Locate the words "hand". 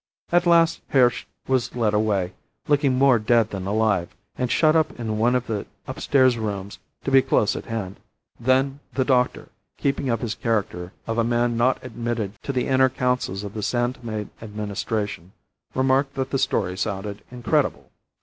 7.65-7.97